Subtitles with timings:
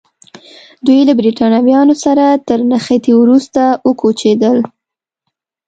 [0.85, 4.57] دوی له برېټانویانو سره تر نښتې وروسته وکوچېدل.